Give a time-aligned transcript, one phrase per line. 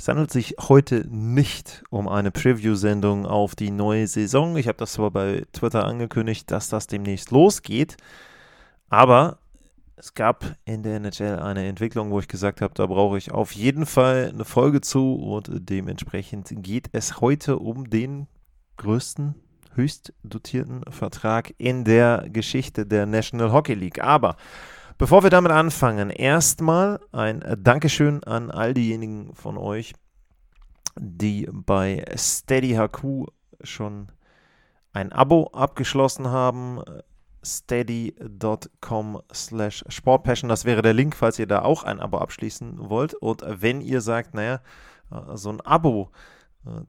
[0.00, 4.56] Es handelt sich heute nicht um eine Preview-Sendung auf die neue Saison.
[4.56, 7.98] Ich habe das zwar bei Twitter angekündigt, dass das demnächst losgeht,
[8.88, 9.40] aber
[9.96, 13.52] es gab in der NHL eine Entwicklung, wo ich gesagt habe, da brauche ich auf
[13.52, 18.26] jeden Fall eine Folge zu und dementsprechend geht es heute um den
[18.78, 19.34] größten,
[19.74, 24.02] höchst dotierten Vertrag in der Geschichte der National Hockey League.
[24.02, 24.36] Aber
[25.00, 29.94] Bevor wir damit anfangen, erstmal ein Dankeschön an all diejenigen von euch,
[30.94, 34.12] die bei Steady HQ schon
[34.92, 36.82] ein Abo abgeschlossen haben.
[37.42, 40.50] steady.com slash sportpassion.
[40.50, 43.14] Das wäre der Link, falls ihr da auch ein Abo abschließen wollt.
[43.14, 44.60] Und wenn ihr sagt, naja,
[45.32, 46.10] so ein Abo,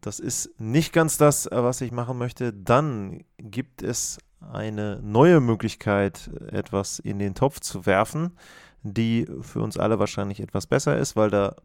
[0.02, 4.18] das ist nicht ganz das, was ich machen möchte, dann gibt es
[4.52, 8.38] eine neue Möglichkeit, etwas in den Topf zu werfen,
[8.84, 11.56] die für uns alle wahrscheinlich etwas besser ist, weil da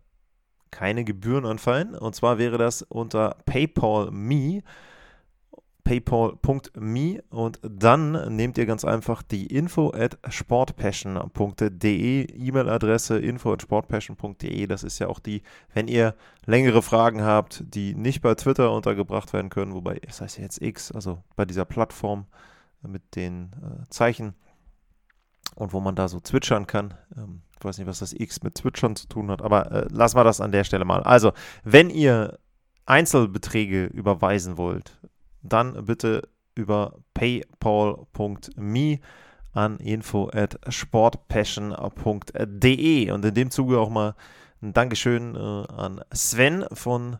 [0.70, 1.94] keine Gebühren anfallen.
[1.94, 4.62] Und zwar wäre das unter PayPal.me
[5.86, 14.66] paypal.me und dann nehmt ihr ganz einfach die info at sportpassion.de E-Mail-Adresse info at sportpassion.de.
[14.66, 15.42] Das ist ja auch die,
[15.74, 20.38] wenn ihr längere Fragen habt, die nicht bei Twitter untergebracht werden können, wobei es heißt
[20.38, 22.26] ja jetzt X, also bei dieser Plattform
[22.86, 24.34] mit den äh, Zeichen
[25.54, 26.92] und wo man da so zwitschern kann.
[27.16, 30.16] Ähm, ich weiß nicht, was das X mit Zwitschern zu tun hat, aber äh, lassen
[30.16, 31.02] wir das an der Stelle mal.
[31.02, 31.32] Also,
[31.64, 32.38] wenn ihr
[32.84, 35.00] Einzelbeträge überweisen wollt,
[35.42, 39.00] dann bitte über paypal.me
[39.52, 44.14] an info at sportpassion.de und in dem Zuge auch mal
[44.62, 47.18] ein Dankeschön äh, an Sven von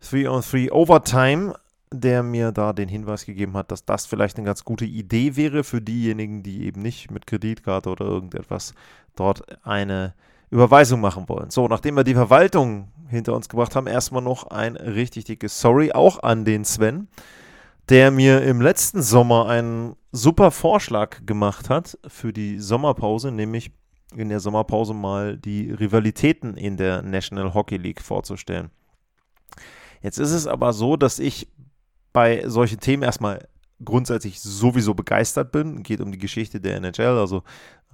[0.00, 1.54] 3 on 3 Overtime
[1.92, 5.64] der mir da den Hinweis gegeben hat, dass das vielleicht eine ganz gute Idee wäre
[5.64, 8.74] für diejenigen, die eben nicht mit Kreditkarte oder irgendetwas
[9.16, 10.14] dort eine
[10.50, 11.50] Überweisung machen wollen.
[11.50, 15.92] So, nachdem wir die Verwaltung hinter uns gebracht haben, erstmal noch ein richtig dickes Sorry
[15.92, 17.08] auch an den Sven,
[17.88, 23.72] der mir im letzten Sommer einen super Vorschlag gemacht hat für die Sommerpause, nämlich
[24.14, 28.70] in der Sommerpause mal die Rivalitäten in der National Hockey League vorzustellen.
[30.02, 31.48] Jetzt ist es aber so, dass ich
[32.12, 33.48] bei solchen Themen erstmal
[33.84, 35.82] grundsätzlich sowieso begeistert bin.
[35.82, 37.18] Geht um die Geschichte der NHL.
[37.18, 37.42] Also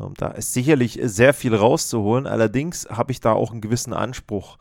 [0.00, 2.26] ähm, da ist sicherlich sehr viel rauszuholen.
[2.26, 4.58] Allerdings habe ich da auch einen gewissen Anspruch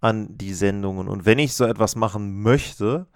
[0.00, 1.08] an die Sendungen.
[1.08, 3.06] Und wenn ich so etwas machen möchte,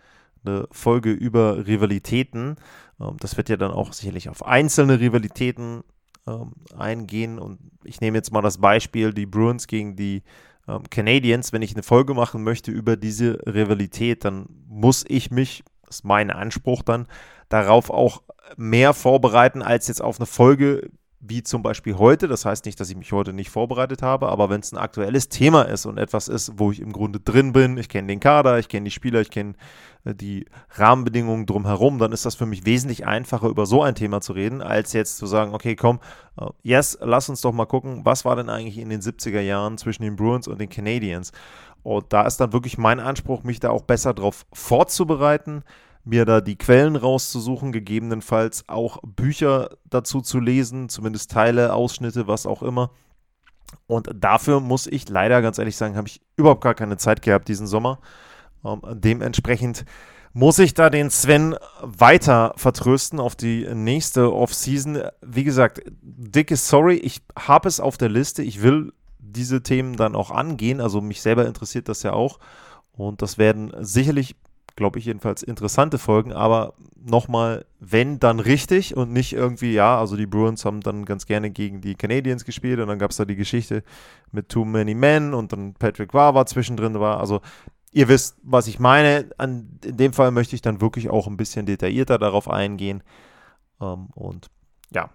[0.44, 2.56] eine Folge über Rivalitäten,
[3.00, 5.82] ähm, das wird ja dann auch sicherlich auf einzelne Rivalitäten
[6.26, 7.38] ähm, eingehen.
[7.38, 10.22] Und ich nehme jetzt mal das Beispiel, die Bruins gegen die
[10.66, 11.52] ähm, Canadiens.
[11.52, 16.30] Wenn ich eine Folge machen möchte über diese Rivalität, dann muss ich mich ist mein
[16.30, 17.06] Anspruch dann,
[17.50, 18.22] darauf auch
[18.56, 20.90] mehr vorbereiten als jetzt auf eine Folge
[21.20, 22.28] wie zum Beispiel heute.
[22.28, 25.28] Das heißt nicht, dass ich mich heute nicht vorbereitet habe, aber wenn es ein aktuelles
[25.28, 28.58] Thema ist und etwas ist, wo ich im Grunde drin bin, ich kenne den Kader,
[28.58, 29.52] ich kenne die Spieler, ich kenne
[30.04, 34.22] äh, die Rahmenbedingungen drumherum, dann ist das für mich wesentlich einfacher, über so ein Thema
[34.22, 36.00] zu reden, als jetzt zu sagen, okay, komm,
[36.40, 39.76] uh, yes, lass uns doch mal gucken, was war denn eigentlich in den 70er Jahren
[39.76, 41.32] zwischen den Bruins und den Canadiens.
[41.82, 45.62] Und da ist dann wirklich mein Anspruch, mich da auch besser darauf vorzubereiten,
[46.04, 52.46] mir da die Quellen rauszusuchen, gegebenenfalls auch Bücher dazu zu lesen, zumindest Teile, Ausschnitte, was
[52.46, 52.90] auch immer.
[53.86, 57.48] Und dafür muss ich leider ganz ehrlich sagen, habe ich überhaupt gar keine Zeit gehabt
[57.48, 58.00] diesen Sommer.
[58.64, 59.84] Ähm, dementsprechend
[60.32, 65.02] muss ich da den Sven weiter vertrösten auf die nächste Offseason.
[65.22, 68.42] Wie gesagt, dicke Sorry, ich habe es auf der Liste.
[68.42, 70.80] Ich will diese Themen dann auch angehen.
[70.80, 72.38] Also mich selber interessiert das ja auch.
[72.92, 74.36] Und das werden sicherlich,
[74.76, 76.32] glaube ich, jedenfalls interessante Folgen.
[76.32, 81.26] Aber nochmal, wenn dann richtig und nicht irgendwie, ja, also die Bruins haben dann ganz
[81.26, 83.82] gerne gegen die Canadiens gespielt und dann gab es da die Geschichte
[84.32, 87.20] mit Too Many Men und dann Patrick Wawa zwischendrin war.
[87.20, 87.40] Also
[87.92, 89.30] ihr wisst, was ich meine.
[89.38, 93.02] An, in dem Fall möchte ich dann wirklich auch ein bisschen detaillierter darauf eingehen.
[93.80, 94.48] Ähm, und
[94.92, 95.10] ja,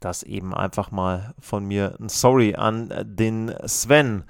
[0.00, 4.24] das eben einfach mal von mir ein Sorry an den Sven.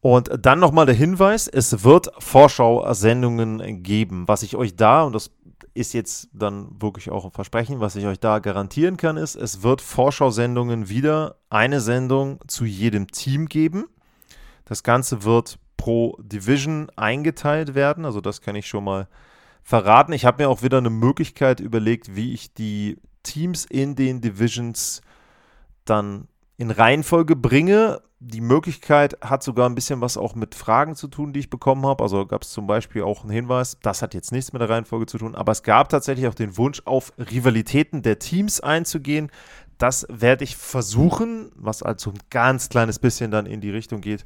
[0.00, 4.28] Und dann nochmal der Hinweis, es wird Vorschau-Sendungen geben.
[4.28, 5.30] Was ich euch da, und das
[5.74, 9.62] ist jetzt dann wirklich auch ein Versprechen, was ich euch da garantieren kann, ist, es
[9.62, 13.86] wird Vorschau-Sendungen wieder eine Sendung zu jedem Team geben.
[14.64, 18.04] Das Ganze wird pro Division eingeteilt werden.
[18.04, 19.08] Also das kann ich schon mal
[19.62, 20.12] verraten.
[20.12, 25.02] Ich habe mir auch wieder eine Möglichkeit überlegt, wie ich die Teams in den Divisions
[25.84, 28.00] dann in Reihenfolge bringe.
[28.18, 31.84] Die Möglichkeit hat sogar ein bisschen was auch mit Fragen zu tun, die ich bekommen
[31.84, 32.02] habe.
[32.02, 35.06] Also gab es zum Beispiel auch einen Hinweis, das hat jetzt nichts mit der Reihenfolge
[35.06, 39.30] zu tun, aber es gab tatsächlich auch den Wunsch, auf Rivalitäten der Teams einzugehen.
[39.76, 44.24] Das werde ich versuchen, was also ein ganz kleines bisschen dann in die Richtung geht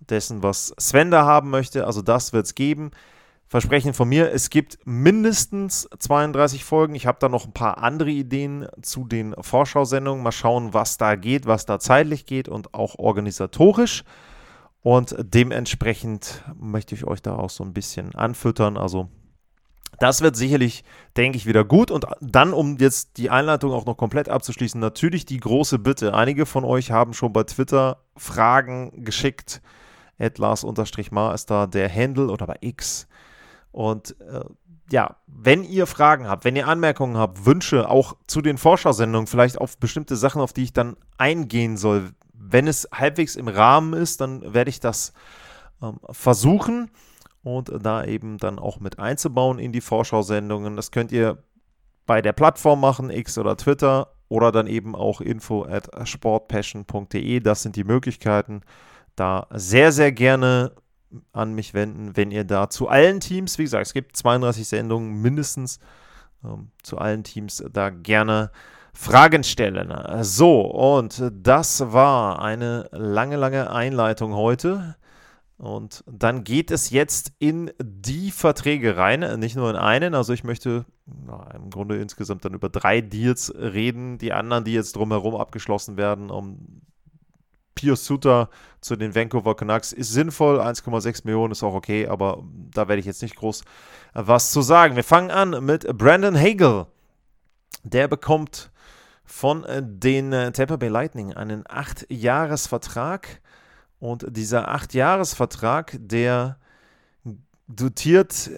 [0.00, 1.86] dessen, was Sven da haben möchte.
[1.86, 2.90] Also das wird es geben.
[3.48, 6.96] Versprechen von mir, es gibt mindestens 32 Folgen.
[6.96, 10.22] Ich habe da noch ein paar andere Ideen zu den Vorschau-Sendungen.
[10.22, 14.02] Mal schauen, was da geht, was da zeitlich geht und auch organisatorisch.
[14.82, 18.76] Und dementsprechend möchte ich euch da auch so ein bisschen anfüttern.
[18.76, 19.10] Also
[20.00, 20.82] das wird sicherlich,
[21.16, 21.92] denke ich, wieder gut.
[21.92, 26.14] Und dann, um jetzt die Einleitung auch noch komplett abzuschließen, natürlich die große Bitte.
[26.14, 29.62] Einige von euch haben schon bei Twitter Fragen geschickt.
[30.18, 33.06] Lars-Mar ist da der Handle oder bei X.
[33.76, 34.40] Und äh,
[34.90, 39.58] ja, wenn ihr Fragen habt, wenn ihr Anmerkungen habt, Wünsche auch zu den Vorschau-Sendungen, vielleicht
[39.58, 44.22] auf bestimmte Sachen, auf die ich dann eingehen soll, wenn es halbwegs im Rahmen ist,
[44.22, 45.12] dann werde ich das
[45.82, 46.90] ähm, versuchen
[47.42, 50.74] und da eben dann auch mit einzubauen in die Vorschau-Sendungen.
[50.74, 51.42] Das könnt ihr
[52.06, 57.40] bei der Plattform machen, X oder Twitter oder dann eben auch info at sportpassion.de.
[57.40, 58.62] Das sind die Möglichkeiten.
[59.16, 60.72] Da sehr, sehr gerne
[61.32, 65.20] an mich wenden, wenn ihr da zu allen Teams, wie gesagt, es gibt 32 Sendungen
[65.20, 65.78] mindestens,
[66.44, 68.50] ähm, zu allen Teams da gerne
[68.92, 69.92] Fragen stellen.
[70.22, 74.96] So, und das war eine lange, lange Einleitung heute.
[75.58, 80.14] Und dann geht es jetzt in die Verträge rein, nicht nur in einen.
[80.14, 84.18] Also ich möchte na, im Grunde insgesamt dann über drei Deals reden.
[84.18, 86.75] Die anderen, die jetzt drumherum abgeschlossen werden, um
[87.76, 88.50] Pio Suter
[88.80, 90.60] zu den Vancouver Canucks ist sinnvoll.
[90.60, 92.42] 1,6 Millionen ist auch okay, aber
[92.72, 93.62] da werde ich jetzt nicht groß
[94.14, 94.96] was zu sagen.
[94.96, 96.86] Wir fangen an mit Brandon Hagel.
[97.84, 98.72] Der bekommt
[99.24, 103.40] von den Tampa Bay Lightning einen 8-Jahres-Vertrag.
[103.98, 106.58] Und dieser 8-Jahres-Vertrag, der
[107.68, 108.50] dotiert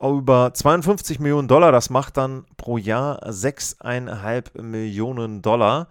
[0.00, 1.72] über 52 Millionen Dollar.
[1.72, 5.88] Das macht dann pro Jahr 6,5 Millionen Dollar.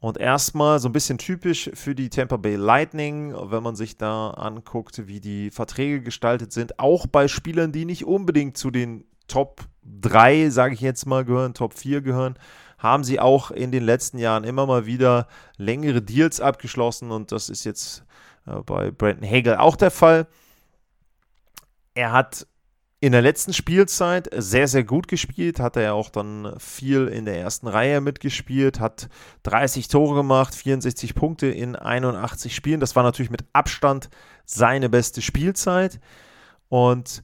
[0.00, 4.30] Und erstmal so ein bisschen typisch für die Tampa Bay Lightning, wenn man sich da
[4.30, 9.60] anguckt, wie die Verträge gestaltet sind, auch bei Spielern, die nicht unbedingt zu den Top
[9.84, 12.38] 3, sage ich jetzt mal, gehören, Top 4 gehören,
[12.78, 17.50] haben sie auch in den letzten Jahren immer mal wieder längere Deals abgeschlossen und das
[17.50, 18.04] ist jetzt
[18.46, 20.26] äh, bei Brandon Hagel auch der Fall.
[21.94, 22.46] Er hat
[23.02, 27.24] in der letzten Spielzeit sehr, sehr gut gespielt, hat er ja auch dann viel in
[27.24, 29.08] der ersten Reihe mitgespielt, hat
[29.44, 32.78] 30 Tore gemacht, 64 Punkte in 81 Spielen.
[32.78, 34.10] Das war natürlich mit Abstand
[34.44, 35.98] seine beste Spielzeit.
[36.68, 37.22] Und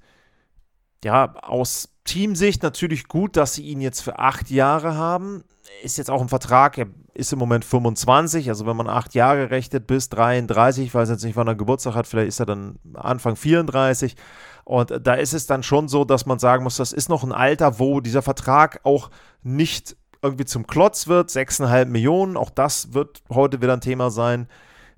[1.05, 5.45] ja, aus Teamsicht natürlich gut, dass sie ihn jetzt für acht Jahre haben.
[5.83, 9.51] Ist jetzt auch ein Vertrag, er ist im Moment 25, also wenn man acht Jahre
[9.51, 12.79] rechnet bis 33, ich weiß jetzt nicht, wann er Geburtstag hat, vielleicht ist er dann
[12.95, 14.17] Anfang 34
[14.67, 17.31] und da ist es dann schon so, dass man sagen muss, das ist noch ein
[17.31, 19.11] Alter, wo dieser Vertrag auch
[19.45, 21.31] nicht irgendwie zum Klotz wird.
[21.31, 24.49] 6,5 Millionen, auch das wird heute wieder ein Thema sein.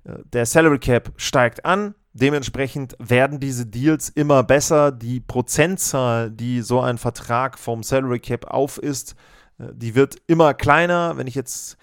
[0.05, 1.93] Äh, der Salary Cap steigt an.
[2.13, 4.91] Dementsprechend werden diese Deals immer besser.
[4.91, 9.15] Die Prozentzahl, die so ein Vertrag vom Salary Cap auf ist,
[9.59, 11.15] äh, die wird immer kleiner.
[11.15, 11.77] Wenn ich jetzt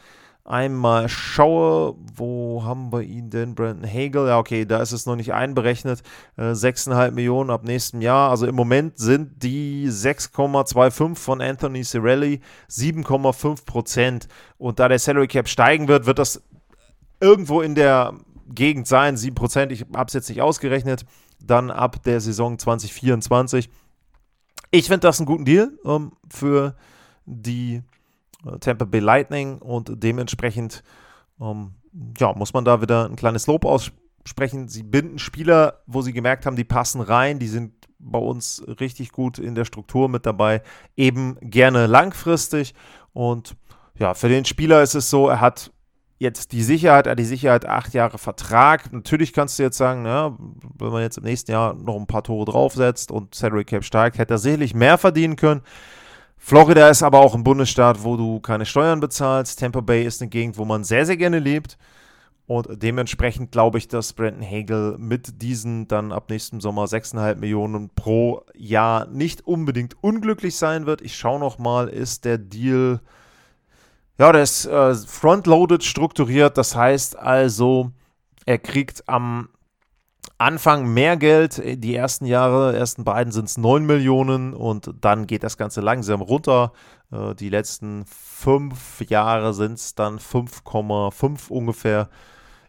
[0.47, 3.55] einmal schaue, wo haben wir ihn denn?
[3.55, 6.03] Brandon Hagel, ja, okay, da ist es noch nicht einberechnet.
[6.37, 8.31] Äh, 6,5 Millionen ab nächstem Jahr.
[8.31, 14.29] Also im Moment sind die 6,25 von Anthony Cirelli 7,5 Prozent.
[14.59, 16.43] Und da der Salary Cap steigen wird, wird das
[17.21, 18.15] irgendwo in der
[18.49, 19.73] Gegend sein, 7 Prozent.
[19.73, 21.05] Ich habe es jetzt nicht ausgerechnet.
[21.41, 23.69] Dann ab der Saison 2024.
[24.71, 26.77] Ich finde das einen guten Deal ähm, für
[27.25, 27.96] die äh,
[28.61, 30.83] Tampa Bay Lightning und dementsprechend
[31.41, 31.73] ähm,
[32.19, 34.69] ja, muss man da wieder ein kleines Lob aussprechen.
[34.69, 39.13] Sie binden Spieler, wo sie gemerkt haben, die passen rein, die sind bei uns richtig
[39.13, 40.63] gut in der Struktur mit dabei,
[40.97, 42.75] eben gerne langfristig
[43.13, 43.57] und
[43.99, 45.73] ja, für den Spieler ist es so, er hat
[46.19, 48.93] jetzt die Sicherheit, er hat die Sicherheit, acht Jahre Vertrag.
[48.93, 50.37] Natürlich kannst du jetzt sagen, na,
[50.79, 54.19] wenn man jetzt im nächsten Jahr noch ein paar Tore draufsetzt und Salary Cap steigt,
[54.19, 55.63] hätte er sicherlich mehr verdienen können.
[56.49, 59.59] Florida ist aber auch ein Bundesstaat, wo du keine Steuern bezahlst.
[59.59, 61.77] Tampa Bay ist eine Gegend, wo man sehr, sehr gerne lebt.
[62.47, 67.91] Und dementsprechend glaube ich, dass Brandon Hagel mit diesen dann ab nächstem Sommer 6,5 Millionen
[67.97, 71.03] pro Jahr nicht unbedingt unglücklich sein wird.
[71.03, 73.01] Ich schaue noch mal, ist der Deal,
[74.17, 76.57] ja, der ist äh, frontloaded strukturiert.
[76.57, 77.91] Das heißt also,
[78.45, 79.49] er kriegt am
[80.39, 85.43] Anfang mehr Geld, die ersten Jahre, ersten beiden sind es 9 Millionen und dann geht
[85.43, 86.73] das Ganze langsam runter.
[87.11, 92.09] Äh, die letzten fünf Jahre sind es dann 5,5 ungefähr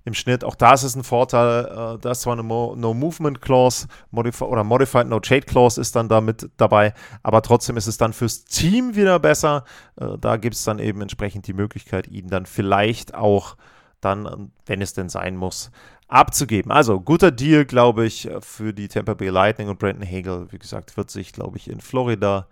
[0.07, 0.45] im Schnitt.
[0.45, 3.87] Auch da ist es ein Vorteil, äh, da ist zwar eine Mo No Movement Clause
[4.09, 7.97] Modif oder Modified No Trade Clause ist dann da mit dabei, aber trotzdem ist es
[7.97, 9.65] dann fürs Team wieder besser.
[9.97, 13.57] Äh, da gibt es dann eben entsprechend die Möglichkeit, ihn dann vielleicht auch
[13.99, 15.71] dann, wenn es denn sein muss,
[16.07, 16.71] abzugeben.
[16.71, 20.47] Also guter Deal, glaube ich, für die Tampa Bay Lightning und Brandon Hagel.
[20.51, 22.47] Wie gesagt, wird sich, glaube ich, in Florida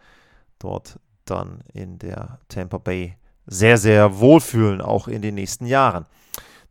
[0.59, 6.05] dort dann in der Tampa Bay sehr, sehr wohlfühlen, auch in den nächsten Jahren.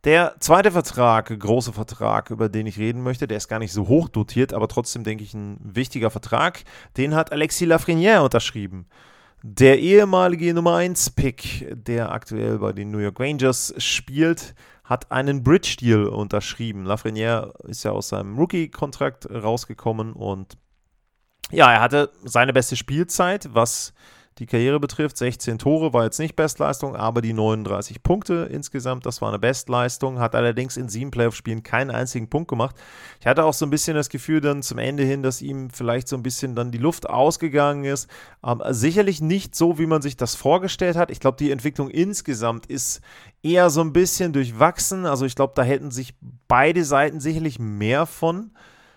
[0.03, 3.87] Der zweite Vertrag, große Vertrag, über den ich reden möchte, der ist gar nicht so
[3.87, 6.63] hoch dotiert, aber trotzdem denke ich ein wichtiger Vertrag.
[6.95, 8.85] Den hat Alexis Lafreniere unterschrieben.
[9.41, 14.53] Der ehemalige Nummer 1 Pick, der aktuell bei den New York Rangers spielt,
[14.85, 16.85] hat einen Bridge-Deal unterschrieben.
[16.85, 20.57] Lafreniere ist ja aus seinem Rookie-Kontrakt rausgekommen und
[21.51, 23.93] ja, er hatte seine beste Spielzeit, was
[24.39, 25.17] die Karriere betrifft.
[25.17, 30.19] 16 Tore war jetzt nicht Bestleistung, aber die 39 Punkte insgesamt, das war eine Bestleistung.
[30.19, 32.75] Hat allerdings in sieben Playoff-Spielen keinen einzigen Punkt gemacht.
[33.21, 36.09] Ich hatte auch so ein bisschen das Gefühl dann zum Ende hin, dass ihm vielleicht
[36.09, 38.09] so ein bisschen dann die Luft ausgegangen ist.
[38.45, 41.11] Ähm, sicherlich nicht so, wie man sich das vorgestellt hat.
[41.11, 42.99] Ich glaube, die Entwicklung insgesamt ist
[43.41, 45.05] eher so ein bisschen durchwachsen.
[45.05, 46.13] Also ich glaube, da hätten sich
[46.49, 48.51] beide Seiten sicherlich mehr von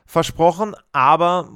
[0.05, 1.51] versprochen, aber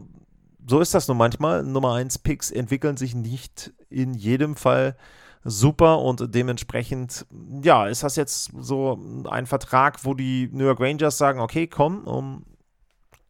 [0.66, 1.62] so ist das nun manchmal.
[1.62, 4.96] Nummer 1 Picks entwickeln sich nicht in jedem Fall
[5.44, 7.26] super und dementsprechend,
[7.62, 12.04] ja, ist das jetzt so ein Vertrag, wo die New York Rangers sagen, okay, komm,
[12.04, 12.44] um,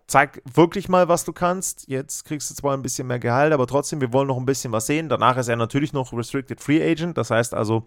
[0.06, 1.88] zeig wirklich mal, was du kannst.
[1.88, 4.72] Jetzt kriegst du zwar ein bisschen mehr Gehalt, aber trotzdem, wir wollen noch ein bisschen
[4.72, 5.08] was sehen.
[5.08, 7.86] Danach ist er natürlich noch Restricted Free Agent, das heißt also,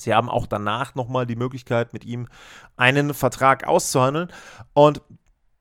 [0.00, 2.28] Sie haben auch danach nochmal die Möglichkeit, mit ihm
[2.76, 4.28] einen Vertrag auszuhandeln.
[4.72, 5.02] Und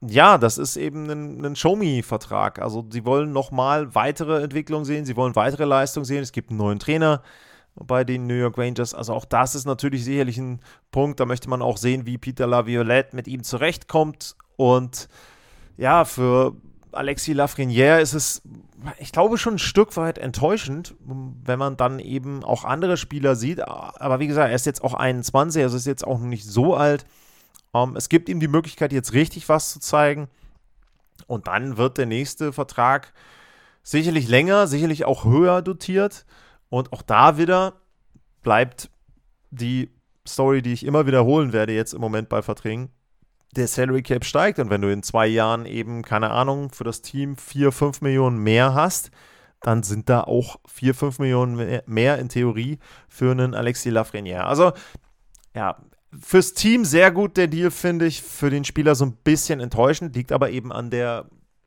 [0.01, 2.59] ja, das ist eben ein, ein Show-Me-Vertrag.
[2.59, 6.21] Also sie wollen nochmal weitere Entwicklung sehen, sie wollen weitere Leistung sehen.
[6.21, 7.23] Es gibt einen neuen Trainer
[7.75, 8.93] bei den New York Rangers.
[8.93, 10.59] Also auch das ist natürlich sicherlich ein
[10.91, 11.19] Punkt.
[11.19, 14.35] Da möchte man auch sehen, wie Peter Laviolette mit ihm zurechtkommt.
[14.55, 15.07] Und
[15.77, 16.55] ja, für
[16.91, 18.41] Alexis Lafreniere ist es,
[18.99, 23.67] ich glaube, schon ein Stück weit enttäuschend, wenn man dann eben auch andere Spieler sieht.
[23.67, 27.05] Aber wie gesagt, er ist jetzt auch 21, also ist jetzt auch nicht so alt.
[27.83, 30.27] Ähm, es gibt ihm die Möglichkeit, jetzt richtig was zu zeigen.
[31.25, 33.13] Und dann wird der nächste Vertrag
[33.83, 36.25] sicherlich länger, sicherlich auch höher dotiert.
[36.69, 37.73] Und auch da wieder
[38.41, 38.89] bleibt
[39.49, 39.89] die
[40.27, 42.89] Story, die ich immer wiederholen werde, jetzt im Moment bei Verträgen.
[43.55, 47.01] Der Salary Cap steigt und wenn du in zwei Jahren eben, keine Ahnung, für das
[47.01, 49.09] Team 4, 5 Millionen mehr hast,
[49.61, 54.43] dann sind da auch 4, 5 Millionen mehr in Theorie für einen Alexis Lafreniere.
[54.43, 54.73] Also,
[55.55, 55.77] ja,
[56.19, 58.21] Fürs Team sehr gut der Deal, finde ich.
[58.21, 61.25] Für den Spieler so ein bisschen enttäuschend, liegt aber eben an der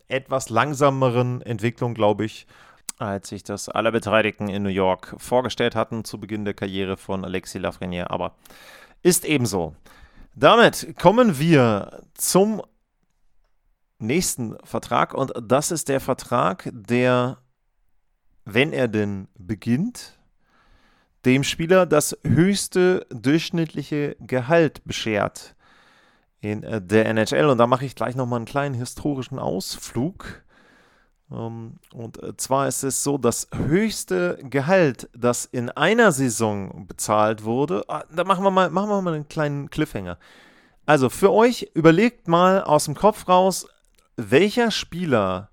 [0.09, 2.47] etwas langsameren Entwicklung, glaube ich,
[2.99, 7.25] als sich das alle Beteiligten in New York vorgestellt hatten zu Beginn der Karriere von
[7.25, 8.11] Alexis Lafreniere.
[8.11, 8.35] Aber
[9.03, 9.75] ist ebenso.
[10.35, 12.63] Damit kommen wir zum
[13.99, 17.39] nächsten Vertrag und das ist der Vertrag, der,
[18.45, 20.19] wenn er denn beginnt,
[21.25, 25.55] dem Spieler das höchste durchschnittliche Gehalt beschert
[26.41, 27.47] in äh, der NHL.
[27.47, 30.43] Und da mache ich gleich nochmal einen kleinen historischen Ausflug.
[31.31, 37.45] Ähm, und äh, zwar ist es so, das höchste Gehalt, das in einer Saison bezahlt
[37.45, 40.19] wurde, ah, da machen wir, mal, machen wir mal einen kleinen Cliffhanger.
[40.87, 43.69] Also für euch, überlegt mal aus dem Kopf raus,
[44.17, 45.50] welcher Spieler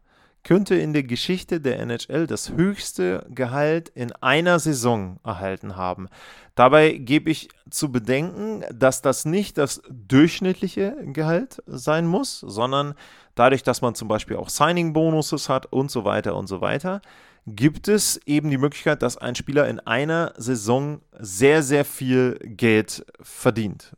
[0.47, 6.07] könnte in der Geschichte der NHL das höchste Gehalt in einer Saison erhalten haben.
[6.55, 12.93] Dabei gebe ich zu bedenken, dass das nicht das durchschnittliche Gehalt sein muss, sondern
[13.35, 17.01] dadurch, dass man zum Beispiel auch Signing-Bonuses hat und so weiter und so weiter,
[17.45, 23.05] gibt es eben die Möglichkeit, dass ein Spieler in einer Saison sehr, sehr viel Geld
[23.19, 23.97] verdient.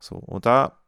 [0.00, 0.78] So, und da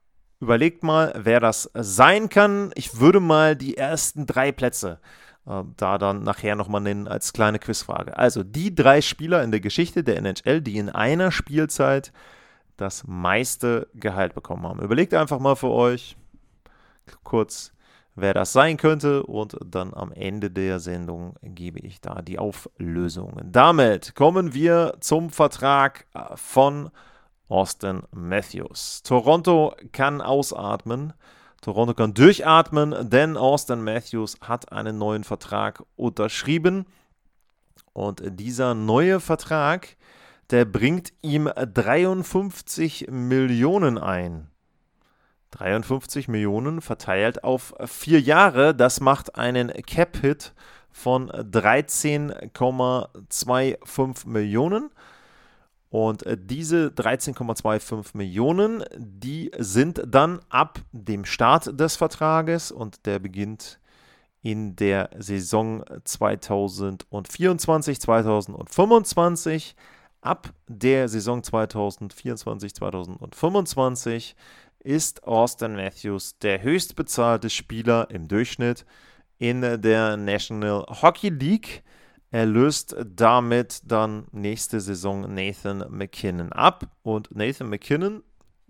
[0.40, 2.70] Überlegt mal, wer das sein kann.
[2.74, 5.00] Ich würde mal die ersten drei Plätze
[5.48, 8.16] äh, da dann nachher nochmal nennen als kleine Quizfrage.
[8.16, 12.12] Also die drei Spieler in der Geschichte der NHL, die in einer Spielzeit
[12.76, 14.80] das meiste Gehalt bekommen haben.
[14.80, 16.16] Überlegt einfach mal für euch
[17.24, 17.72] kurz,
[18.14, 23.50] wer das sein könnte und dann am Ende der Sendung gebe ich da die Auflösungen.
[23.50, 26.90] Damit kommen wir zum Vertrag äh, von
[27.48, 29.02] Austin Matthews.
[29.02, 31.14] Toronto kann ausatmen.
[31.60, 36.86] Toronto kann durchatmen, denn Austin Matthews hat einen neuen Vertrag unterschrieben.
[37.92, 39.96] Und dieser neue Vertrag,
[40.50, 44.48] der bringt ihm 53 Millionen ein.
[45.50, 48.72] 53 Millionen verteilt auf vier Jahre.
[48.74, 50.54] Das macht einen Cap-Hit
[50.90, 54.90] von 13,25 Millionen.
[55.90, 63.18] Und äh, diese 13,25 Millionen, die sind dann ab dem Start des Vertrages und der
[63.18, 63.80] beginnt
[64.42, 69.74] in der Saison 2024, 2025.
[70.20, 74.36] Ab der Saison 2024, 2025
[74.80, 78.84] ist Austin Matthews der höchstbezahlte Spieler im Durchschnitt
[79.38, 81.82] in der National Hockey League.
[82.30, 86.86] Er löst damit dann nächste Saison Nathan McKinnon ab.
[87.02, 88.22] Und Nathan McKinnon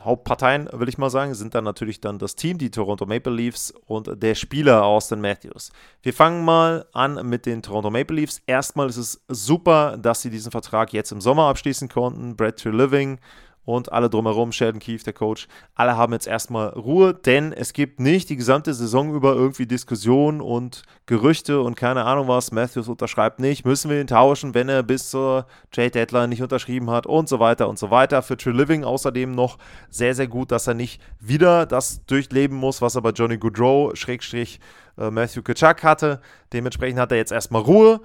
[0.00, 3.72] Hauptparteien will ich mal sagen, sind da natürlich dann das Team, die Toronto Maple Leafs
[3.86, 5.72] und der Spieler Austin Matthews.
[6.02, 8.42] Wir fangen mal an mit den Toronto Maple Leafs.
[8.46, 12.36] Erstmal ist es super, dass sie diesen Vertrag jetzt im Sommer abschließen konnten.
[12.36, 13.18] Brad Living
[13.66, 18.00] und alle drumherum, Sheldon Keefe, der Coach, alle haben jetzt erstmal Ruhe, denn es gibt
[18.00, 22.52] nicht die gesamte Saison über irgendwie Diskussionen und Gerüchte und keine Ahnung was.
[22.52, 26.90] Matthews unterschreibt nicht, müssen wir ihn tauschen, wenn er bis zur Trade Deadline nicht unterschrieben
[26.90, 28.22] hat und so weiter und so weiter.
[28.22, 29.58] Für True Living außerdem noch
[29.90, 33.96] sehr, sehr gut, dass er nicht wieder das durchleben muss, was er bei Johnny Goodrow,
[33.96, 34.60] Schrägstrich,
[34.96, 36.20] äh, Matthew Kitschak hatte.
[36.52, 38.00] Dementsprechend hat er jetzt erstmal Ruhe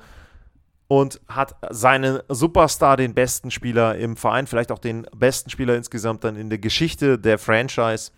[0.92, 6.26] und hat seinen Superstar, den besten Spieler im Verein, vielleicht auch den besten Spieler insgesamt
[6.26, 8.12] dann in der Geschichte der Franchise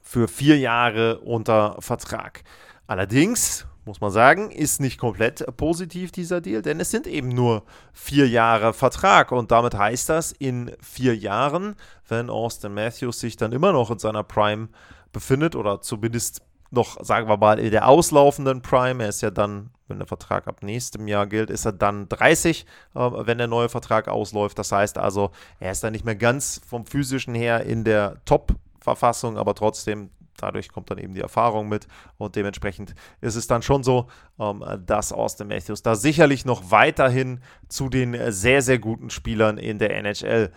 [0.00, 2.44] für vier Jahre unter Vertrag.
[2.86, 7.62] Allerdings, muss man sagen, ist nicht komplett positiv dieser Deal, denn es sind eben nur
[7.92, 11.76] vier Jahre Vertrag und damit heißt das, in vier Jahren,
[12.08, 14.70] wenn Austin Matthews sich dann immer noch in seiner Prime
[15.12, 16.40] befindet oder zumindest
[16.72, 20.48] noch, sagen wir mal, in der auslaufenden Prime, er ist ja dann wenn der Vertrag
[20.48, 24.58] ab nächstem Jahr gilt, ist er dann 30, äh, wenn der neue Vertrag ausläuft.
[24.58, 25.30] Das heißt also,
[25.60, 30.72] er ist dann nicht mehr ganz vom physischen her in der Top-Verfassung, aber trotzdem dadurch
[30.72, 34.08] kommt dann eben die Erfahrung mit und dementsprechend ist es dann schon so,
[34.40, 39.78] ähm, dass Austin Matthews da sicherlich noch weiterhin zu den sehr, sehr guten Spielern in
[39.78, 40.50] der NHL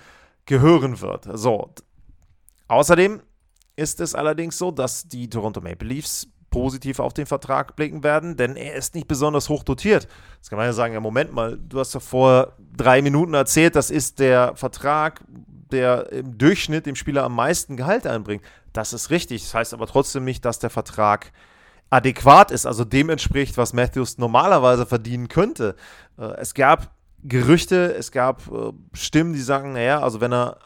[0.46, 1.28] gehören wird.
[1.34, 1.72] So,
[2.68, 3.22] außerdem
[3.76, 8.38] ist es allerdings so, dass die Toronto Maple Leafs positiv auf den Vertrag blicken werden,
[8.38, 10.08] denn er ist nicht besonders hoch dotiert.
[10.36, 13.76] Jetzt kann man ja sagen, ja Moment mal, du hast ja vor drei Minuten erzählt,
[13.76, 15.22] das ist der Vertrag,
[15.72, 18.44] der im Durchschnitt dem Spieler am meisten Gehalt einbringt.
[18.72, 19.42] Das ist richtig.
[19.42, 21.34] Das heißt aber trotzdem nicht, dass der Vertrag
[21.90, 25.76] adäquat ist, also dem entspricht, was Matthews normalerweise verdienen könnte.
[26.18, 26.92] Äh, es gab
[27.24, 30.60] Gerüchte, es gab äh, Stimmen, die sagen, naja, also wenn er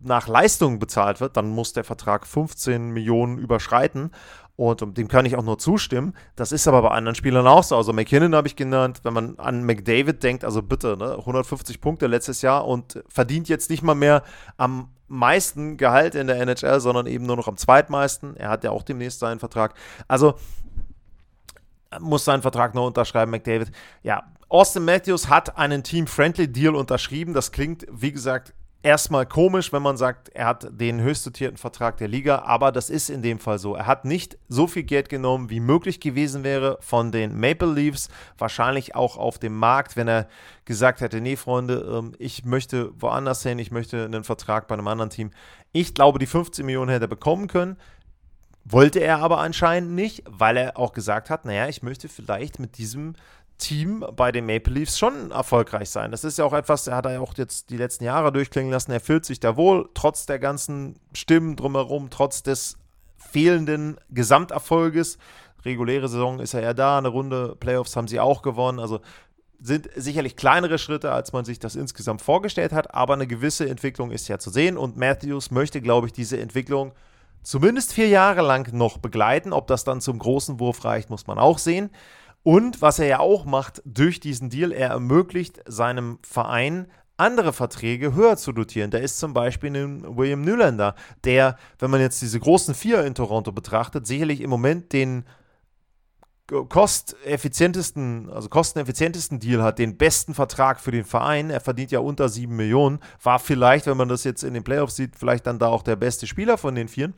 [0.00, 4.10] nach Leistung bezahlt wird, dann muss der Vertrag 15 Millionen überschreiten.
[4.56, 6.14] Und dem kann ich auch nur zustimmen.
[6.36, 7.76] Das ist aber bei anderen Spielern auch so.
[7.76, 9.00] Also McKinnon habe ich genannt.
[9.04, 13.70] Wenn man an McDavid denkt, also bitte, ne, 150 Punkte letztes Jahr und verdient jetzt
[13.70, 14.22] nicht mal mehr
[14.58, 18.36] am meisten Gehalt in der NHL, sondern eben nur noch am zweitmeisten.
[18.36, 19.74] Er hat ja auch demnächst seinen Vertrag.
[20.08, 20.34] Also
[21.98, 23.72] muss seinen Vertrag noch unterschreiben, McDavid.
[24.02, 27.32] Ja, Austin Matthews hat einen Team-Friendly-Deal unterschrieben.
[27.32, 31.96] Das klingt, wie gesagt, erstmal komisch, wenn man sagt, er hat den höchst dotierten Vertrag
[31.98, 33.74] der Liga, aber das ist in dem Fall so.
[33.74, 38.08] Er hat nicht so viel Geld genommen, wie möglich gewesen wäre von den Maple Leafs,
[38.38, 40.28] wahrscheinlich auch auf dem Markt, wenn er
[40.64, 44.88] gesagt hätte, nee, Freunde, ähm, ich möchte woanders hin, ich möchte einen Vertrag bei einem
[44.88, 45.30] anderen Team.
[45.72, 47.76] Ich glaube, die 15 Millionen hätte er bekommen können.
[48.64, 52.76] Wollte er aber anscheinend nicht, weil er auch gesagt hat, naja, ich möchte vielleicht mit
[52.76, 53.14] diesem
[53.60, 56.10] Team bei den Maple Leafs schon erfolgreich sein.
[56.10, 58.72] Das ist ja auch etwas, er hat er ja auch jetzt die letzten Jahre durchklingen
[58.72, 58.90] lassen.
[58.90, 62.76] Er fühlt sich da wohl, trotz der ganzen Stimmen drumherum, trotz des
[63.16, 65.18] fehlenden Gesamterfolges.
[65.64, 68.80] Reguläre Saison ist er ja da, eine Runde Playoffs haben sie auch gewonnen.
[68.80, 69.00] Also
[69.60, 74.10] sind sicherlich kleinere Schritte, als man sich das insgesamt vorgestellt hat, aber eine gewisse Entwicklung
[74.10, 76.92] ist ja zu sehen und Matthews möchte, glaube ich, diese Entwicklung
[77.42, 79.52] zumindest vier Jahre lang noch begleiten.
[79.52, 81.90] Ob das dann zum großen Wurf reicht, muss man auch sehen.
[82.42, 86.86] Und was er ja auch macht durch diesen Deal, er ermöglicht seinem Verein
[87.18, 88.90] andere Verträge höher zu dotieren.
[88.90, 93.14] Da ist zum Beispiel ein William Nylander, der, wenn man jetzt diese großen vier in
[93.14, 95.24] Toronto betrachtet, sicherlich im Moment den
[96.50, 101.50] kosteffizientesten, also kosteneffizientesten Deal hat, den besten Vertrag für den Verein.
[101.50, 102.98] Er verdient ja unter 7 Millionen.
[103.22, 105.96] War vielleicht, wenn man das jetzt in den Playoffs sieht, vielleicht dann da auch der
[105.96, 107.14] beste Spieler von den Vieren.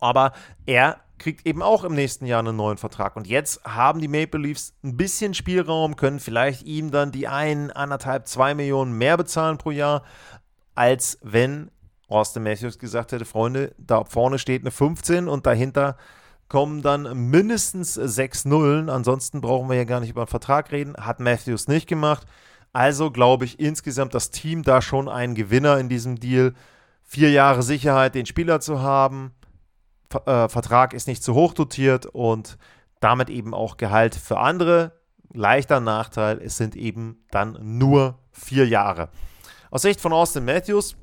[0.00, 0.32] Aber
[0.66, 3.16] er kriegt eben auch im nächsten Jahr einen neuen Vertrag.
[3.16, 7.70] Und jetzt haben die Maple Leafs ein bisschen Spielraum, können vielleicht ihm dann die ein,
[7.70, 10.02] anderthalb, zwei Millionen mehr bezahlen pro Jahr,
[10.74, 11.70] als wenn
[12.08, 15.96] Austin Matthews gesagt hätte, Freunde, da vorne steht eine 15 und dahinter
[16.48, 18.90] kommen dann mindestens sechs Nullen.
[18.90, 20.94] Ansonsten brauchen wir ja gar nicht über einen Vertrag reden.
[20.96, 22.26] Hat Matthews nicht gemacht.
[22.72, 26.54] Also glaube ich insgesamt das Team da schon ein Gewinner in diesem Deal.
[27.02, 29.32] Vier Jahre Sicherheit, den Spieler zu haben.
[30.14, 32.58] Äh, Vertrag ist nicht zu hoch dotiert und
[33.00, 34.92] damit eben auch Gehalt für andere.
[35.32, 39.08] Leichter Nachteil, es sind eben dann nur vier Jahre.
[39.70, 40.96] Aus Sicht von Austin Matthews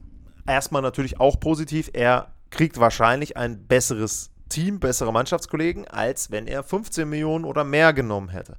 [0.47, 1.89] erstmal natürlich auch positiv.
[1.93, 7.93] Er kriegt wahrscheinlich ein besseres Team bessere Mannschaftskollegen, als wenn er 15 Millionen oder mehr
[7.93, 8.57] genommen hätte.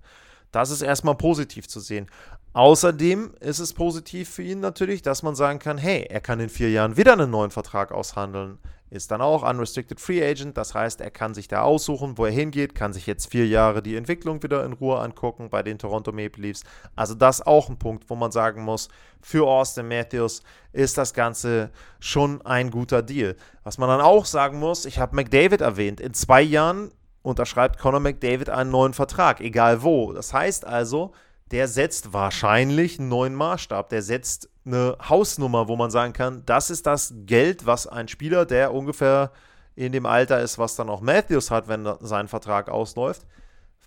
[0.50, 2.08] Das ist erstmal positiv zu sehen.
[2.54, 6.50] Außerdem ist es positiv für ihn natürlich, dass man sagen kann, hey, er kann in
[6.50, 8.58] vier Jahren wieder einen neuen Vertrag aushandeln
[8.92, 10.56] ist dann auch Unrestricted Free Agent.
[10.58, 13.82] Das heißt, er kann sich da aussuchen, wo er hingeht, kann sich jetzt vier Jahre
[13.82, 16.62] die Entwicklung wieder in Ruhe angucken bei den Toronto Maple Leafs.
[16.94, 18.88] Also das ist auch ein Punkt, wo man sagen muss,
[19.22, 23.36] für Austin Matthews ist das Ganze schon ein guter Deal.
[23.64, 26.90] Was man dann auch sagen muss, ich habe McDavid erwähnt, in zwei Jahren
[27.22, 30.12] unterschreibt Conor McDavid einen neuen Vertrag, egal wo.
[30.12, 31.12] Das heißt also,
[31.50, 33.88] der setzt wahrscheinlich einen neuen Maßstab.
[33.88, 38.46] Der setzt eine Hausnummer, wo man sagen kann, das ist das Geld, was ein Spieler,
[38.46, 39.32] der ungefähr
[39.74, 43.26] in dem Alter ist, was dann auch Matthews hat, wenn sein Vertrag ausläuft,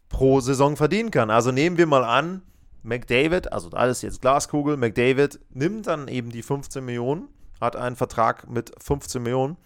[0.09, 1.29] pro Saison verdienen kann.
[1.29, 2.41] Also nehmen wir mal an,
[2.83, 8.49] McDavid, also alles jetzt Glaskugel, McDavid nimmt dann eben die 15 Millionen, hat einen Vertrag
[8.49, 9.57] mit 15 Millionen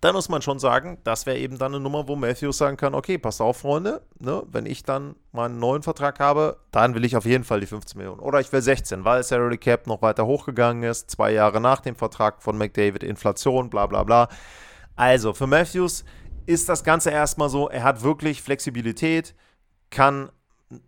[0.00, 2.94] dann muss man schon sagen, das wäre eben dann eine Nummer, wo Matthews sagen kann,
[2.94, 7.16] okay, passt auf, Freunde, ne, wenn ich dann meinen neuen Vertrag habe, dann will ich
[7.16, 8.20] auf jeden Fall die 15 Millionen.
[8.20, 11.96] Oder ich will 16, weil Salary Cap noch weiter hochgegangen ist, zwei Jahre nach dem
[11.96, 14.28] Vertrag von McDavid, Inflation, bla bla bla.
[14.96, 16.04] Also, für Matthews
[16.46, 19.34] ist das Ganze erstmal so, er hat wirklich Flexibilität,
[19.90, 20.30] kann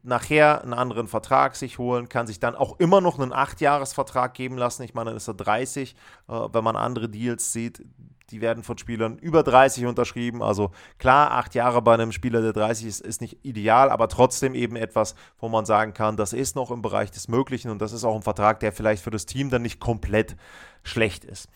[0.02, 4.56] nachher einen anderen Vertrag sich holen, kann sich dann auch immer noch einen 8-Jahres-Vertrag geben
[4.56, 4.82] lassen.
[4.82, 5.94] Ich meine, dann ist er 30.
[6.28, 7.84] Äh, wenn man andere Deals sieht,
[8.30, 10.42] die werden von Spielern über 30 unterschrieben.
[10.42, 14.54] Also klar, acht Jahre bei einem Spieler, der 30 ist, ist nicht ideal, aber trotzdem
[14.54, 17.92] eben etwas, wo man sagen kann, das ist noch im Bereich des Möglichen und das
[17.92, 20.36] ist auch ein Vertrag, der vielleicht für das Team dann nicht komplett
[20.82, 21.48] schlecht ist.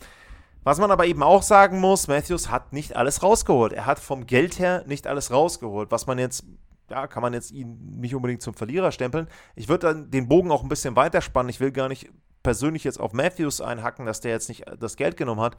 [0.64, 3.72] Was man aber eben auch sagen muss, Matthews hat nicht alles rausgeholt.
[3.72, 5.90] Er hat vom Geld her nicht alles rausgeholt.
[5.90, 6.44] Was man jetzt,
[6.88, 9.26] ja, kann man jetzt ihn nicht unbedingt zum Verlierer stempeln.
[9.56, 11.50] Ich würde dann den Bogen auch ein bisschen weiterspannen.
[11.50, 12.10] Ich will gar nicht
[12.44, 15.56] persönlich jetzt auf Matthews einhacken, dass der jetzt nicht das Geld genommen hat.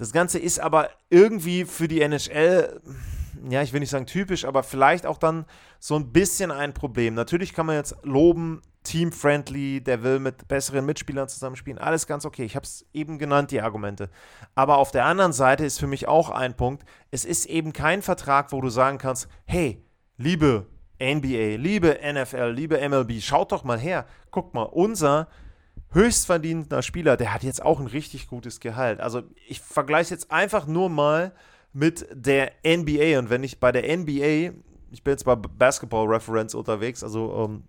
[0.00, 2.80] Das Ganze ist aber irgendwie für die NHL,
[3.50, 5.44] ja, ich will nicht sagen typisch, aber vielleicht auch dann
[5.78, 7.12] so ein bisschen ein Problem.
[7.12, 12.44] Natürlich kann man jetzt loben, team-friendly, der will mit besseren Mitspielern zusammenspielen, alles ganz okay.
[12.44, 14.08] Ich habe es eben genannt, die Argumente.
[14.54, 18.00] Aber auf der anderen Seite ist für mich auch ein Punkt, es ist eben kein
[18.00, 19.84] Vertrag, wo du sagen kannst, hey,
[20.16, 20.66] liebe
[20.98, 25.28] NBA, liebe NFL, liebe MLB, schaut doch mal her, guck mal, unser
[25.92, 29.00] höchstverdienender Spieler, der hat jetzt auch ein richtig gutes Gehalt.
[29.00, 31.32] Also ich vergleiche jetzt einfach nur mal
[31.72, 33.18] mit der NBA.
[33.18, 34.54] Und wenn ich bei der NBA,
[34.90, 37.64] ich bin jetzt bei Basketball Reference unterwegs, also ähm,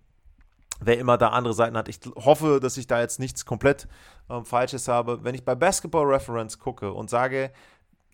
[0.79, 3.87] wer immer da andere Seiten hat, ich hoffe, dass ich da jetzt nichts komplett
[4.29, 5.23] ähm, Falsches habe.
[5.23, 7.51] Wenn ich bei Basketball Reference gucke und sage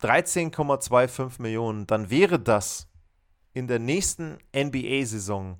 [0.02, 2.88] 13,25 Millionen, dann wäre das
[3.52, 5.58] in der nächsten NBA-Saison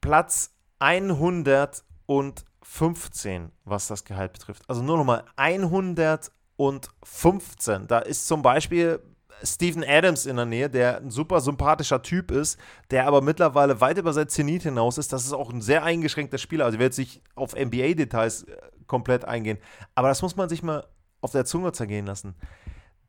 [0.00, 4.68] Platz 100 und 15, was das Gehalt betrifft.
[4.68, 7.86] Also nur nochmal 115.
[7.86, 9.00] Da ist zum Beispiel
[9.42, 13.96] Steven Adams in der Nähe, der ein super sympathischer Typ ist, der aber mittlerweile weit
[13.98, 15.12] über sein Zenit hinaus ist.
[15.12, 16.64] Das ist auch ein sehr eingeschränkter Spieler.
[16.66, 19.58] Also ich werde jetzt auf NBA-Details äh, komplett eingehen.
[19.94, 20.86] Aber das muss man sich mal
[21.20, 22.36] auf der Zunge zergehen lassen.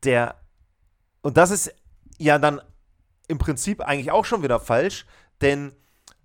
[0.04, 0.36] Der,
[1.20, 1.74] und das ist
[2.18, 2.60] ja dann
[3.26, 5.06] im Prinzip eigentlich auch schon wieder falsch,
[5.40, 5.72] denn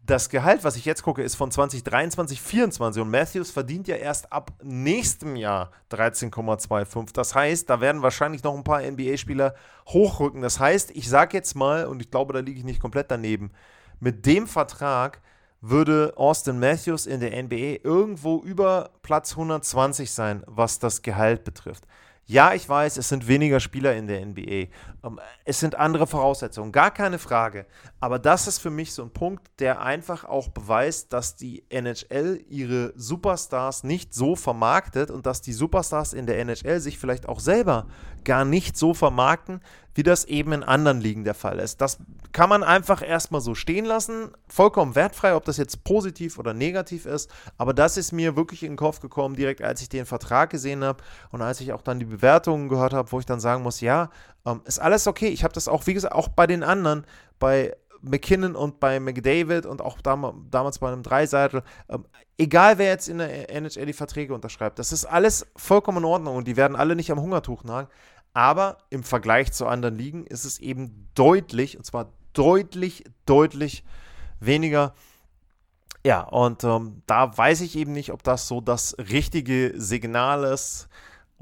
[0.06, 4.34] das Gehalt, was ich jetzt gucke, ist von 2023, 2024 und Matthews verdient ja erst
[4.34, 7.14] ab nächstem Jahr 13,25.
[7.14, 9.56] Das heißt, da werden wahrscheinlich noch ein paar NBA-Spieler
[9.88, 10.42] hochrücken.
[10.42, 13.52] Das heißt, ich sage jetzt mal, und ich glaube, da liege ich nicht komplett daneben,
[14.02, 15.22] mit dem Vertrag
[15.62, 21.86] würde Austin Matthews in der NBA irgendwo über Platz 120 sein, was das Gehalt betrifft.
[22.26, 24.68] Ja, ich weiß, es sind weniger Spieler in der NBA.
[25.04, 27.66] Ähm, es sind andere Voraussetzungen, gar keine Frage.
[28.00, 32.40] Aber das ist für mich so ein Punkt, der einfach auch beweist, dass die NHL
[32.48, 37.42] ihre Superstars nicht so vermarktet und dass die Superstars in der NHL sich vielleicht auch
[37.42, 37.88] selber
[38.24, 39.62] gar nicht so vermarkten,
[39.96, 41.82] wie das eben in anderen Ligen der Fall ist.
[41.82, 42.00] Das
[42.32, 47.06] kann man einfach erstmal so stehen lassen, vollkommen wertfrei, ob das jetzt positiv oder negativ
[47.06, 47.30] ist.
[47.58, 50.84] Aber das ist mir wirklich in den Kopf gekommen, direkt als ich den Vertrag gesehen
[50.84, 53.82] habe und als ich auch dann die Bewertungen gehört habe, wo ich dann sagen muss,
[53.82, 54.10] ja,
[54.46, 55.28] ähm, ist alles okay.
[55.28, 57.06] Ich habe das auch, wie gesagt, auch bei den anderen,
[57.38, 62.06] bei McKinnon und bei McDavid und auch dam damals bei einem Dreiseitel, ähm,
[62.38, 66.36] egal wer jetzt in der NHL die Verträge unterschreibt, das ist alles vollkommen in Ordnung
[66.36, 67.88] und die werden alle nicht am Hungertuch nagen.
[68.34, 73.84] Aber im Vergleich zu anderen Ligen ist es eben deutlich, und zwar deutlich, deutlich
[74.40, 74.94] weniger.
[76.06, 80.90] Ja, und ähm, da weiß ich eben nicht, ob das so das richtige Signal ist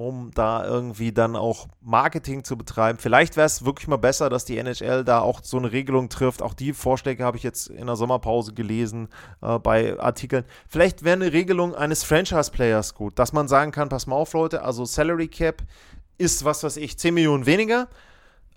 [0.02, 2.98] um da irgendwie dann auch Marketing zu betreiben.
[2.98, 6.42] Vielleicht wäre es wirklich mal besser, dass die NHL da auch so eine Regelung trifft.
[6.42, 9.10] Auch die Vorschläge habe ich jetzt in der Sommerpause gelesen
[9.42, 10.46] äh, bei Artikeln.
[10.68, 14.64] Vielleicht wäre eine Regelung eines Franchise-Players gut, dass man sagen kann, pass mal auf Leute,
[14.64, 15.62] also Salary Cap
[16.22, 17.90] ist, was weiß ich, 10 Millionen weniger.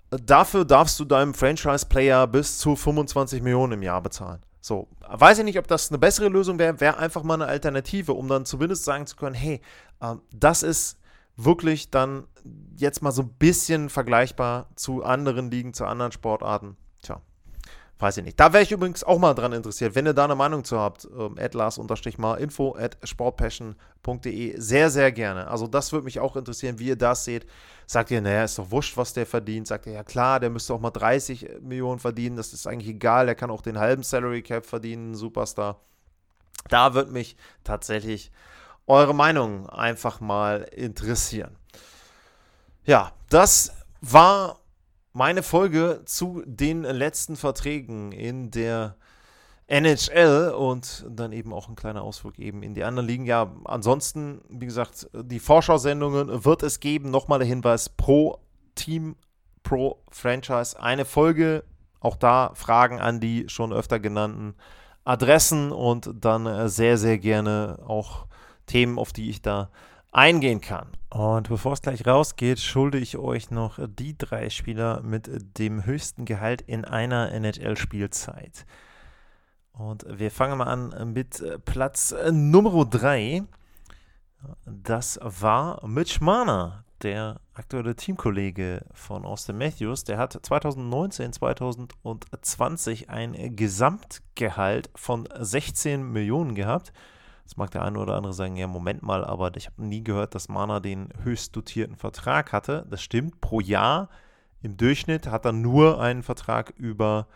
[0.09, 4.39] Dafür darfst du deinem Franchise-Player bis zu 25 Millionen im Jahr bezahlen.
[4.61, 8.13] So, weiß ich nicht, ob das eine bessere Lösung wäre, wäre einfach mal eine Alternative,
[8.13, 9.61] um dann zumindest sagen zu können, hey,
[9.99, 10.99] äh, das ist
[11.35, 12.25] wirklich dann
[12.77, 16.77] jetzt mal so ein bisschen vergleichbar zu anderen Ligen, zu anderen Sportarten.
[17.01, 17.21] Tja,
[17.99, 18.39] weiß ich nicht.
[18.39, 21.07] Da wäre ich übrigens auch mal dran interessiert, wenn ihr da eine Meinung zu habt.
[21.17, 21.35] Ähm,
[22.17, 24.59] mal info at sportpassion.de.
[24.59, 25.47] Sehr, sehr gerne.
[25.47, 27.45] Also das würde mich auch interessieren, wie ihr das seht.
[27.87, 29.67] Sagt ihr, naja, ist doch wurscht, was der verdient.
[29.67, 32.35] Sagt ihr, ja klar, der müsste auch mal 30 Millionen verdienen.
[32.35, 33.27] Das ist eigentlich egal.
[33.27, 35.15] Der kann auch den halben Salary Cap verdienen.
[35.15, 35.79] Superstar.
[36.69, 38.31] Da würde mich tatsächlich
[38.87, 41.55] eure Meinung einfach mal interessieren.
[42.85, 44.59] Ja, das war
[45.15, 48.97] meine Folge zu den letzten Verträgen in der
[49.67, 53.25] NHL und dann eben auch ein kleiner Ausflug eben in die anderen Ligen.
[53.25, 57.11] Ja, ansonsten, wie gesagt, die Vorschau-Sendungen wird es geben.
[57.11, 58.39] Nochmal der Hinweis pro
[58.75, 59.15] Team,
[59.63, 60.77] pro Franchise.
[60.77, 61.63] Eine Folge,
[62.01, 64.53] auch da Fragen an die schon öfter genannten
[65.05, 68.27] Adressen und dann sehr, sehr gerne auch
[68.65, 69.69] Themen, auf die ich da
[70.15, 70.87] eingehen kann.
[71.09, 76.25] Und bevor es gleich rausgeht, schulde ich euch noch die drei Spieler mit dem höchsten
[76.25, 78.65] Gehalt in einer NHL-Spielzeit.
[79.73, 83.43] Und wir fangen mal an mit Platz Nummer 3.
[84.65, 90.05] Das war Mitch Marner, der aktuelle Teamkollege von Austin Matthews.
[90.05, 96.93] Der hat 2019, 2020 ein Gesamtgehalt von 16 Millionen gehabt.
[97.45, 100.33] Jetzt mag der eine oder andere sagen, ja, Moment mal, aber ich habe nie gehört,
[100.33, 102.87] dass Mana den höchst dotierten Vertrag hatte.
[102.89, 104.09] Das stimmt, pro Jahr
[104.63, 107.27] im Durchschnitt hat er nur einen Vertrag über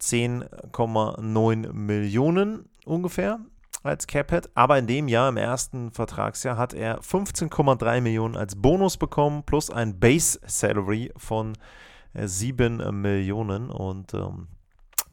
[0.00, 3.40] 10,9 Millionen ungefähr
[3.82, 4.48] als Caphead.
[4.54, 9.68] Aber in dem Jahr, im ersten Vertragsjahr, hat er 15,3 Millionen als Bonus bekommen, plus
[9.68, 11.58] ein Base Salary von
[12.14, 13.68] 7 äh, Millionen.
[13.68, 14.46] Und ähm,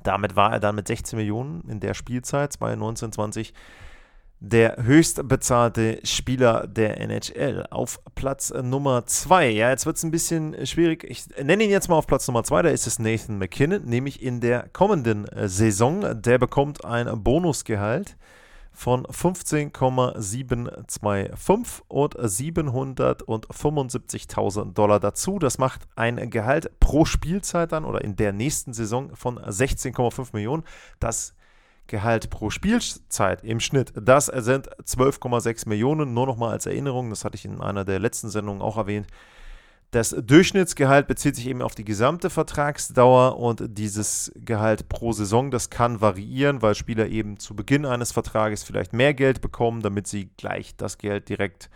[0.04, 3.52] damit war er dann mit 16 Millionen in der Spielzeit 2019-20
[4.39, 7.65] der höchst bezahlte Spieler der NHL.
[7.71, 9.50] Auf Platz Nummer 2.
[9.50, 11.04] Ja, jetzt wird es ein bisschen schwierig.
[11.04, 12.63] Ich nenne ihn jetzt mal auf Platz Nummer 2.
[12.63, 16.21] Da ist es Nathan McKinnon, nämlich in der kommenden äh, Saison.
[16.21, 18.15] Der bekommt ein Bonusgehalt
[18.78, 25.39] von 15,725 und 775.000 Dollar dazu.
[25.39, 30.62] Das macht ein Gehalt pro Spielzeit dann oder in der nächsten Saison von 16,5 Millionen.
[31.00, 31.34] Das
[31.88, 36.13] Gehalt pro Spielzeit im Schnitt, das sind 12,6 Millionen.
[36.13, 39.08] Nur noch mal als Erinnerung, das hatte ich in einer der letzten Sendungen auch erwähnt.
[39.91, 45.69] Das Durchschnittsgehalt bezieht sich eben auf die gesamte Vertragsdauer und dieses Gehalt pro Saison, das
[45.69, 50.30] kann variieren, weil Spieler eben zu Beginn eines Vertrages vielleicht mehr Geld bekommen, damit sie
[50.36, 51.69] gleich das Geld direkt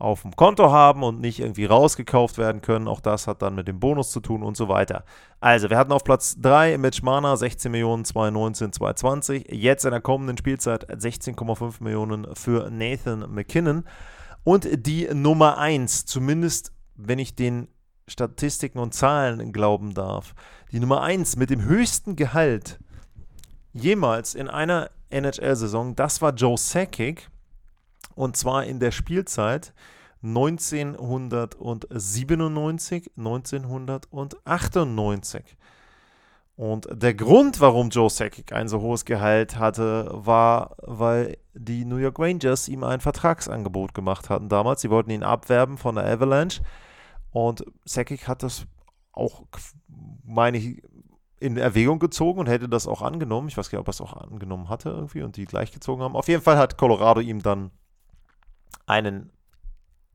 [0.00, 2.88] auf dem Konto haben und nicht irgendwie rausgekauft werden können.
[2.88, 5.04] Auch das hat dann mit dem Bonus zu tun und so weiter.
[5.40, 9.46] Also, wir hatten auf Platz 3 Mitch Mana 16 Millionen 2019, 2020.
[9.50, 13.84] Jetzt in der kommenden Spielzeit 16,5 Millionen für Nathan McKinnon.
[14.42, 17.68] Und die Nummer 1, zumindest wenn ich den
[18.08, 20.34] Statistiken und Zahlen glauben darf,
[20.72, 22.78] die Nummer 1 mit dem höchsten Gehalt
[23.72, 27.28] jemals in einer NHL-Saison, das war Joe Sakic
[28.20, 29.72] und zwar in der Spielzeit
[30.22, 35.56] 1997, 1998.
[36.54, 41.96] Und der Grund, warum Joe Sakic ein so hohes Gehalt hatte, war, weil die New
[41.96, 44.82] York Rangers ihm ein Vertragsangebot gemacht hatten damals.
[44.82, 46.60] Sie wollten ihn abwerben von der Avalanche.
[47.30, 48.66] Und Sakic hat das
[49.12, 49.44] auch,
[50.22, 50.82] meine ich,
[51.38, 53.48] in Erwägung gezogen und hätte das auch angenommen.
[53.48, 56.16] Ich weiß gar nicht, ob er es auch angenommen hatte irgendwie und die gleichgezogen haben.
[56.16, 57.70] Auf jeden Fall hat Colorado ihm dann
[58.86, 59.30] einen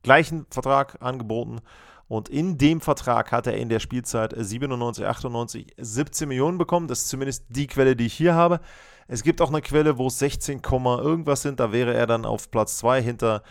[0.03, 1.61] gleichen Vertrag angeboten
[2.07, 6.87] und in dem Vertrag hat er in der Spielzeit 97, 98 17 Millionen bekommen.
[6.87, 8.59] Das ist zumindest die Quelle, die ich hier habe.
[9.07, 11.59] Es gibt auch eine Quelle, wo es 16, irgendwas sind.
[11.59, 13.43] Da wäre er dann auf Platz 2 hinter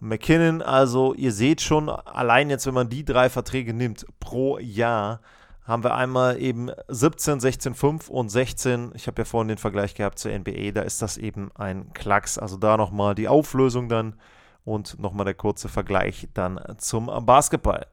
[0.00, 0.60] McKinnon.
[0.60, 5.20] Also ihr seht schon, allein jetzt, wenn man die drei Verträge nimmt pro Jahr,
[5.64, 8.92] haben wir einmal eben 17, 16, 5 und 16.
[8.94, 10.72] Ich habe ja vorhin den Vergleich gehabt zur NBA.
[10.72, 12.36] Da ist das eben ein Klacks.
[12.36, 14.16] Also da nochmal die Auflösung dann
[14.64, 17.86] und nochmal der kurze Vergleich dann zum Basketball.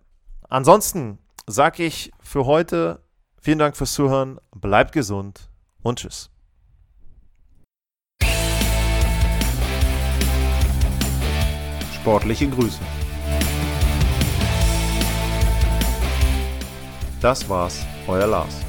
[0.47, 3.03] Ansonsten sage ich für heute
[3.39, 5.49] vielen Dank fürs Zuhören, bleibt gesund
[5.81, 6.29] und tschüss.
[11.93, 12.79] Sportliche Grüße.
[17.21, 18.68] Das war's, euer Lars.